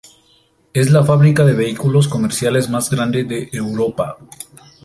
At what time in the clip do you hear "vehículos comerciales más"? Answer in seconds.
1.53-2.89